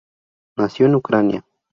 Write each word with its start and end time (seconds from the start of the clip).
Nació 0.57 0.87
en 0.87 0.95
Ucrania. 0.95 1.45